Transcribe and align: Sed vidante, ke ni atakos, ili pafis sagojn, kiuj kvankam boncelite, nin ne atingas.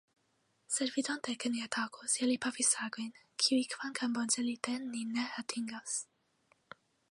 Sed 0.75 0.93
vidante, 0.93 1.35
ke 1.43 1.51
ni 1.55 1.61
atakos, 1.65 2.15
ili 2.27 2.37
pafis 2.45 2.71
sagojn, 2.77 3.13
kiuj 3.43 3.61
kvankam 3.75 4.17
boncelite, 4.19 4.77
nin 4.89 5.15
ne 5.19 5.29
atingas. 5.45 5.97